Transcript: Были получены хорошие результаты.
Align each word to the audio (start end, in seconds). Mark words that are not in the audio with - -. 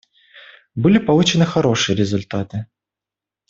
Были 0.73 0.97
получены 0.97 1.45
хорошие 1.45 1.95
результаты. 1.95 2.65